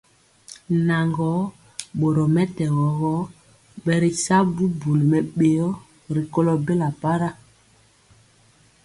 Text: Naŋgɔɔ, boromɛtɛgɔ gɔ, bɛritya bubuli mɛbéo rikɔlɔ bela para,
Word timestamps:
Naŋgɔɔ, 0.87 1.41
boromɛtɛgɔ 1.99 2.85
gɔ, 2.99 3.11
bɛritya 3.83 4.37
bubuli 4.55 5.05
mɛbéo 5.11 5.67
rikɔlɔ 6.15 6.53
bela 6.65 6.89
para, 7.01 7.29